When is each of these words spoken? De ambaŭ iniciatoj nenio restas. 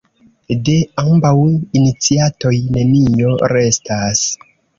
De 0.69 0.73
ambaŭ 1.03 1.33
iniciatoj 1.81 2.55
nenio 2.79 3.37
restas. 3.55 4.27